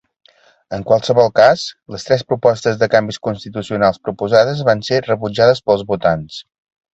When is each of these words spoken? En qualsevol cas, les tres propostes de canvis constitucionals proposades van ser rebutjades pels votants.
En 0.75 0.83
qualsevol 0.91 1.27
cas, 1.39 1.65
les 1.95 2.07
tres 2.07 2.25
propostes 2.31 2.79
de 2.85 2.89
canvis 2.95 3.21
constitucionals 3.27 4.01
proposades 4.09 4.65
van 4.71 4.83
ser 4.89 4.99
rebutjades 5.11 5.63
pels 5.69 5.87
votants. 5.93 6.41